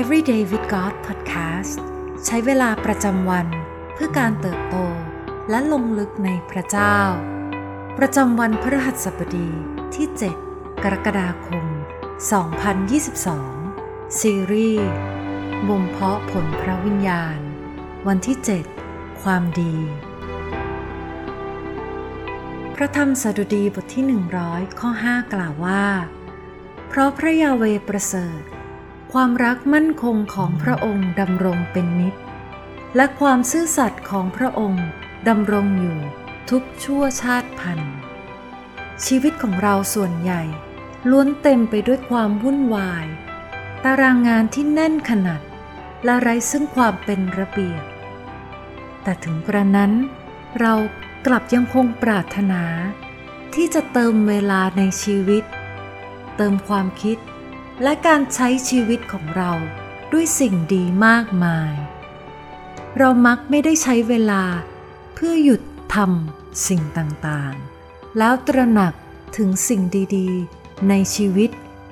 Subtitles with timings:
[0.00, 1.78] Everyday with God Podcast
[2.24, 3.46] ใช้เวลาประจำวัน
[3.94, 4.76] เพื่อการเติบโต
[5.50, 6.98] และลงลึกในพระเจ้า
[7.98, 9.50] ประจำวันพฤหัสบดี
[9.94, 10.06] ที่
[10.44, 11.64] 7 กรกฎาคม
[13.32, 14.88] 2022 ซีรีส์
[15.68, 17.38] บ่มเพาะผลพระวิญญาณ
[18.08, 18.36] วันที่
[18.80, 19.74] 7 ความดี
[22.74, 24.04] พระธรรมสดุดีบทที่
[24.42, 25.84] 100 ข้อ 5 กล่าวว่า
[26.88, 28.42] เพราะพระยาเวประเสริฐ
[29.12, 32.14] ความรักมั่นคงของพระองค์ดำรงเป็นนิจ
[32.96, 34.86] และความซื่อสัตย์ของพระองค์
[35.28, 35.98] ดำรงอยู่
[36.50, 37.94] ทุกชั่วชาติพันธุ์
[39.06, 40.42] ชีวิตของเราส่วนใหญ่
[41.10, 43.06] ล้วนเต็มไปด้วยความวุ่นวาย
[43.84, 45.42] ตารางงานที่แน่นขนาด
[46.04, 47.82] และไร้ซึ่งความเป็นระเบียบ
[49.02, 49.92] แต่ถึงกระนั้น
[50.60, 50.74] เรา
[51.26, 52.62] กลับยังคงปรารถนา
[53.54, 55.44] ที่จะเติมเวลาในชีวิต
[56.36, 57.18] เติมความคิด
[57.82, 59.50] และการใช้ชีวิตของเรา
[60.12, 61.72] ด้วยสิ่งดีมากมาย
[62.98, 64.42] เรามักไม่ได้ใช้เวลา
[65.14, 65.60] เพื่อหยุด
[65.94, 68.94] ทำสิ่งต่างๆ แล้วตระหนัก
[69.36, 69.82] ถึงสิ่ง
[70.16, 71.50] ดีๆ ในชีวิต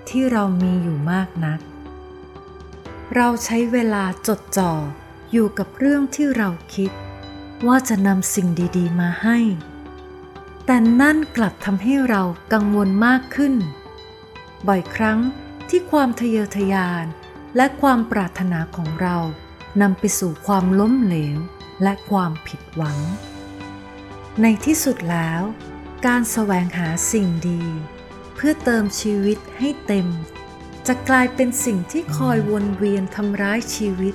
[0.09, 1.61] ที่เรามีอยู่มากนัก
[3.15, 4.73] เราใช้เวลาจดจ่อ
[5.33, 6.91] อยู่กับเรื่องที่เราคิด
[7.67, 9.39] ว่าจะนำสิ่งดีๆ มาให้
[10.67, 13.55] แต่นั่นกลับทำให้เรากังวลมากขึ้น
[14.69, 15.19] บ่อยครั้ง
[15.71, 17.07] ที่ความทะเยอทะยาน
[17.57, 19.17] และความปรารถนาของเรา
[19.83, 21.39] นำไปสู่ความล้มเหลว
[21.83, 22.99] และความผิดหวัง
[24.43, 25.43] ในที่สุดแล้ว
[26.07, 27.63] การแสวงหาสิ่งดี
[28.35, 30.07] เพื่อเติมชีวิตให้เต็ม
[30.87, 34.15] จะกลายเป็นสิ่งที่คอยวนเวียนทำร้ายชีวิต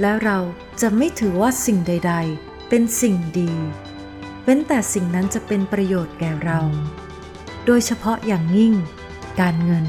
[0.00, 0.38] และเรา
[0.80, 3.52] จะไม่ถือว่าสิ่งใด ๆ เป็นสิ่งดี
[4.44, 6.60] เว้นแต่สิ่งนั้นจะเป็นประโยชน์แก่เรา
[7.66, 8.74] โดยเฉพาะอย่างยิ่ง
[9.40, 9.86] การเงิน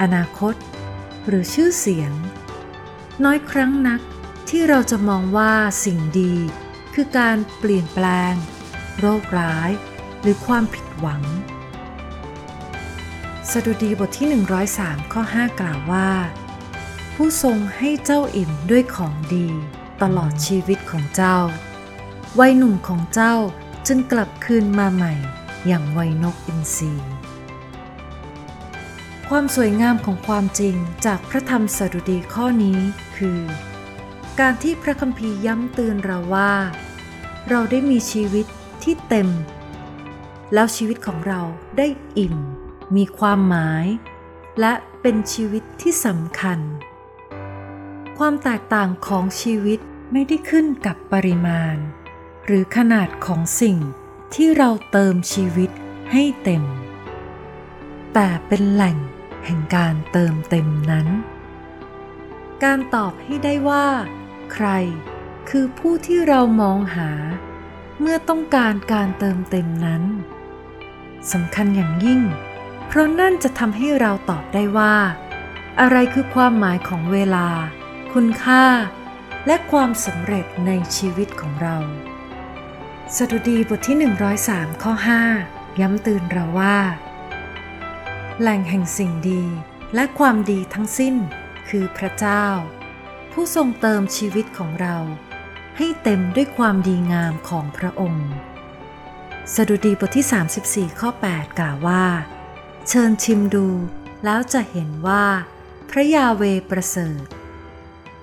[0.00, 0.54] อนาคต
[1.26, 2.12] หรือชื่อเสียง
[3.24, 4.00] น้อยครั้งนัก
[4.48, 5.52] ที่เราจะมองว่า
[5.84, 6.34] สิ่งดี
[6.94, 8.34] คือการเปลี่ยนแปลง
[9.00, 9.70] โรคร้าย
[10.20, 11.22] หรือความผิดหวัง
[13.50, 14.28] สดุดีบทที่
[14.70, 16.10] 103 ข้อ 5 กล่าวว่า
[17.14, 19.48] ผู้ทรงให้เจ้าอิ่มด้วยของดี
[20.02, 21.38] ตลอดชีวิตของเจ้า
[22.38, 23.34] วัยหนุ่มของเจ้า
[23.86, 25.14] จึงกลับคืนมาใหม่
[25.66, 26.92] อย่างวัยนกอินทรี
[29.30, 30.76] ความสวยงามของความจริง
[31.06, 32.78] จากพระธรรมสดุดีข้อนี้
[33.16, 33.40] คือ
[34.40, 36.52] การที่พระคัมภีร์ย้ำเตือนเราว่า
[37.48, 38.46] เราได้มีชีวิต
[38.82, 39.28] ที่เต็ม
[40.54, 41.40] แล้วชีวิตของเรา
[41.78, 41.86] ได้
[42.18, 42.36] อิ่ม
[42.96, 43.86] มีความหมาย
[44.60, 46.58] และเป็นชีวิตที่สำคัญ
[48.18, 49.78] ความแตกต่างของชีวิต
[50.12, 51.76] ไม่ได้ขึ้นกับปริมาณ
[52.46, 53.78] หรือขนาดของสิ่ง
[54.34, 55.70] ที่เราเติมชีวิต
[56.12, 56.62] ให้เต็ม
[58.14, 58.96] แต่เป็นแหล่ง
[59.46, 61.08] แห่งการเติมเต็มนั้น
[62.64, 63.86] การตอบให้ได้ว่า
[64.52, 64.68] ใคร
[65.48, 67.10] คือผู้ที่เรามองหา
[68.00, 70.02] เมื่อต้องการการเติมเต็มนั้น
[71.32, 72.20] สำคัญอย่างยิ่ง
[72.86, 74.96] เพราะนั่นจะทำให้เราตอบได้ว่า
[75.80, 77.48] อะไรคือความหมายของเวลา
[78.12, 78.64] คุณค่า
[79.46, 81.76] และความสำเร็จในชีวิตของเรา
[83.16, 83.96] สดุดีบทที่
[84.40, 84.92] 103 ข้อ
[85.38, 86.78] 5 ย้ำเตือนเราว่า
[88.40, 89.42] แหล่งแห่งสิ่งดี
[89.94, 91.14] และความดีทั้งสิ้น
[91.68, 92.46] คือพระเจ้า
[93.32, 94.96] ผู้ทรงเติมชีวิตของเรา
[95.76, 98.28] ให้เต็มด้วยความดีงามของพระองค์
[99.54, 102.04] สดุดีบทที่ 34 ข้อ 8 กล่าวว่า
[102.88, 103.68] เชิญชิมดู
[104.24, 105.24] แล้วจะเห็นว่า
[105.90, 107.26] พระยาเวประเสริฐ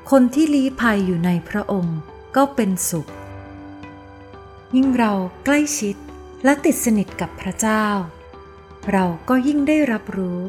[0.09, 2.00] คนที่ลี้ภัยอยู่ในพระองค์
[2.35, 3.09] ก็เป็นสุข
[4.75, 5.13] ยิ่งเรา
[5.45, 5.95] ใกล้ชิด
[6.44, 7.85] และติดสนิทกับพระเจ้า
[8.91, 10.39] เราก็ยิ่งได้รับรู้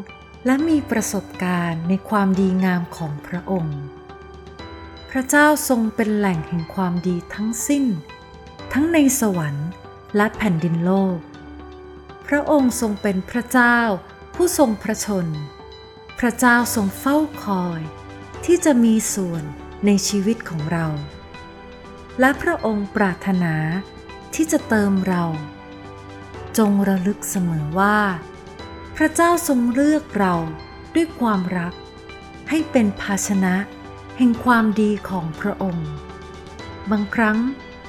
[0.46, 3.80] และมีประสบการณ์ในความดีงามของพระองค์
[5.10, 7.84] พระเจ้าทรงเป็นแหล่งแห่งความดีทั้งสิ้น
[8.72, 9.68] ทั้งในสวรรค์
[10.16, 11.18] และแผ่นดินโลก
[12.26, 13.78] พระองค์ทรงเป็นพระเจ้า
[14.34, 15.26] ผู้ทรงพระชน
[16.18, 17.80] พระเจ้าทรงเฝ้าคอย
[18.44, 19.42] ที่จะมีส่วน
[19.86, 20.86] ในชีวิตของเรา
[22.20, 23.54] และพระองค์ปรารถนา
[24.34, 25.24] ที่จะเติมเรา
[26.58, 27.98] จงระลึกเสมอว่า
[28.96, 30.34] พระเจ้าทรงเลือกเรา
[30.94, 31.74] ด้วยความรัก
[32.48, 33.54] ให้เป็นภาชนะ
[34.18, 35.88] แห่งความดีของพระองค์
[36.90, 37.38] บางครั้ง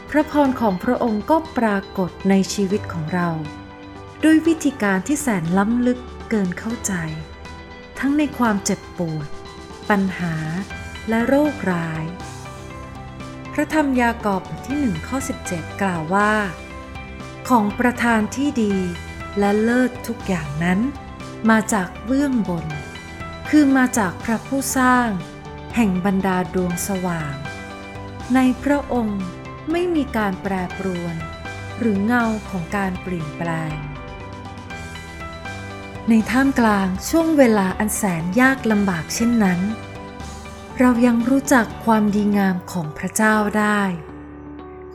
[0.09, 3.29] พระพรของพระองค์ก็ปรากฏในชีวิตของเรา
[4.23, 6.94] ด้วยวิธีการที่แสนล้ำลึกเกินเข้าใจ
[8.00, 9.27] ทั้งในความเจ็บปวด
[9.89, 10.35] ปัญหา
[11.09, 12.06] และโรคร้าย
[13.53, 15.17] พระธรรมยากอบบทที่1ข้อ
[15.50, 16.33] 17 กล่าวว่า
[17.50, 18.75] ของประธานที่ดี
[19.39, 20.80] และเลิศทุกอย่างนั้น
[21.50, 22.65] มาจากเบื้องบน
[23.50, 25.09] คือมาจากพระผู้สร้าง
[25.75, 27.33] แห่งบรรดาดวงสว่าง
[28.36, 29.24] ในพระองค์
[29.71, 31.15] ไม่มีการแปรปรวน
[31.80, 33.75] หรือเงาของการเปลี่ยนแปลง
[36.09, 39.59] ในท่ามกลางช่วงเวลาอันแสนยากลำบากเช่นนั้น
[40.80, 43.81] เรายังรู้จักความดีงามของพระเจ้าได้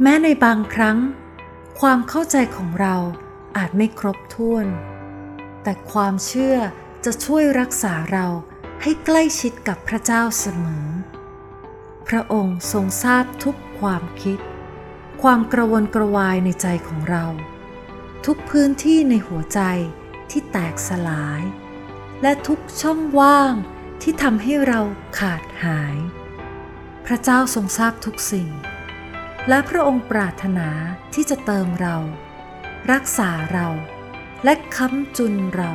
[0.03, 0.99] แม้ในบางครั้ง
[1.87, 2.97] ความเข้าใจของเรา
[3.57, 4.67] อาจไม่ครบถ้วน
[5.63, 6.57] แต่ความเชื่อ
[7.05, 8.27] จะช่วยรักษาเรา
[8.83, 10.89] ให้ใกล้ชิดกับพระเจ้าเสมอ
[12.09, 14.39] พระองค์ทรงทราบทุกความคิด
[15.23, 17.25] ความกระวนกระวายในใจของเรา
[18.27, 19.61] ทุกพื้นที่ในหัวใจ
[20.31, 21.43] ที่แตกสลาย
[22.23, 23.55] และทุกช่องว่าง
[24.03, 24.81] ที่ทำให้เรา
[25.19, 25.97] ขาดหาย
[27.07, 28.51] พระเจ้าทรงทราบทุกสิ่ง
[29.49, 30.69] และพระองค์ปรารถนา
[31.15, 31.97] ที่จะเติมเรา
[32.93, 33.69] รักษาเรา
[34.45, 35.73] และค้ำจุนเรา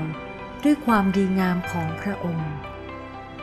[0.64, 2.52] ด้วยความดีงามของพระองค์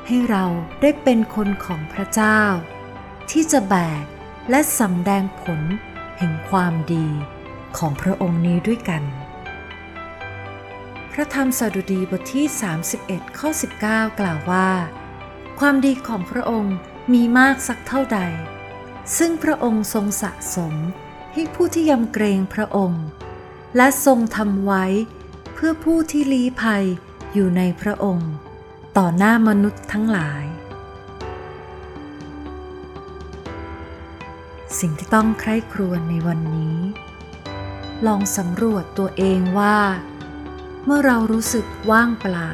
[0.06, 0.44] ให้เรา
[0.80, 2.40] ได้เป็นคนของพระเจ้า
[3.30, 4.04] ที่จะแบก
[4.50, 5.60] และสำแดงผล
[6.18, 7.06] แห่งความดี
[7.78, 9.02] ของพระองค์นี้ด้วยกัน
[11.12, 12.46] พระธรรมสดุดีบทที่
[12.92, 13.48] 31 ข้อ
[13.84, 14.70] 19 กล่าวว่า
[15.60, 16.76] ความดีของพระองค์
[17.12, 18.20] มีมากสักเท่าใด
[19.16, 20.74] ซึ่งพระองค์ทรงสะสม
[21.32, 23.04] ให้ผู้ที่ยำเกรงพระองค์
[23.76, 24.84] และทรงทำไว้
[25.54, 26.84] เพื่อผู้ที่ลี้ภัย
[27.32, 28.32] อยู่ในพระองค์
[28.96, 30.44] ต่อหน้ามนุษย์ทั้งหลาย
[34.78, 36.78] สิ่งที่ต้องใคร่ครวญในวันนี้
[38.06, 39.78] ลองสำรวจตัวเองว่า
[40.84, 42.50] เมื่อเรารู้สึกว่างเปล่า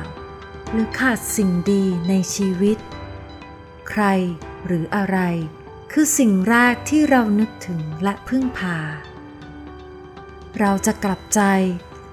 [0.70, 2.78] หรือขาดสิ่งดีในชีวิต
[3.88, 4.02] ใคร
[4.66, 5.18] หรืออะไร
[5.93, 8.79] คือสิ่งแรกที่เรานึกถึงและพึ่งพา
[10.58, 11.40] เราจะกลับใจ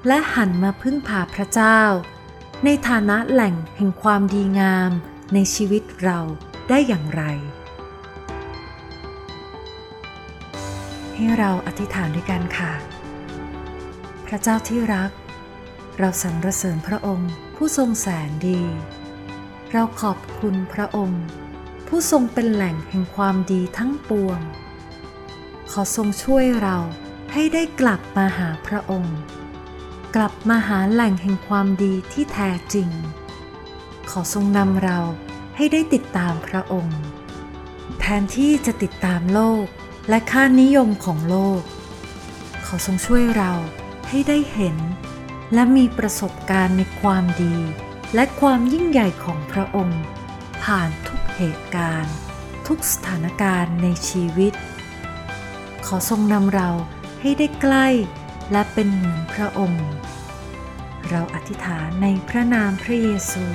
[0.08, 1.82] และหันมาพึ่งพาพระเจ้า
[2.66, 4.92] ในฐานะแหล่งแห่งความดีงาม
[5.34, 6.20] ในชีวิตเรา
[6.70, 7.24] ได้อย่างไร
[11.14, 12.74] ให้เราอธิษฐานด้วยกันค่ะ
[14.26, 15.12] พระเจ้าที่รัก
[16.00, 18.62] เราสรรเสริญพระองค์ผู้ทรงแสนดี
[19.72, 21.24] เราขอบคุณพระองค์
[21.88, 24.40] ผู้ทรงเป็นแหล่งแห่งความดีทั้งปวง
[25.72, 26.78] ขอทรงช่วยเรา
[27.32, 29.18] ให้ได้กลับมาหาพระองค์
[30.16, 32.90] กลับมาหาแหล่งแห่งความดีที่แท้จริง
[34.10, 35.00] ขอทรงนำเรา
[35.56, 37.00] ให้ได้ติดตามพระองค์
[38.00, 39.66] แทนที่จะติดตามโลก
[40.10, 41.62] และค่านิยมของโลก
[42.66, 43.54] ขอทรงช่วยเรา
[44.10, 44.78] ให้ได้เห็น
[45.54, 47.56] และมีประสบการณ์ในความดี
[48.16, 50.02] และความยิ่งใหญ่ของพระองค์
[50.64, 52.16] ผ่านทุ เหตุการณ์
[52.68, 54.54] ทุกสถานการณ์ในชีวิต
[55.86, 56.70] ขอทรงนำเรา
[57.22, 57.88] ให้ได้ใกล้
[58.52, 59.88] และเป็นเหมือนพระองค์
[61.10, 63.46] เราอธิษฐานในพระนามพระเยซู